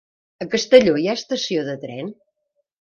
A 0.45 0.47
Castelló 0.53 0.95
hi 1.01 1.05
ha 1.07 1.15
estació 1.21 1.69
de 1.71 1.79
tren? 1.87 2.13